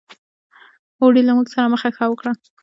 [1.01, 2.35] اوړي له موږ سره مخه ښه وکړل.